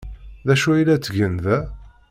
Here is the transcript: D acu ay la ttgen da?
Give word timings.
D 0.47 0.49
acu 0.53 0.69
ay 0.71 0.83
la 0.87 0.95
ttgen 0.97 1.35
da? 1.43 1.57